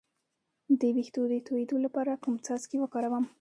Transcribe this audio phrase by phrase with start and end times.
[0.79, 3.25] د ویښتو د تویدو لپاره کوم څاڅکي وکاروم؟